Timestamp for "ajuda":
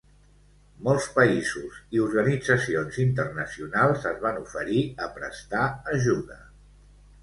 5.97-6.45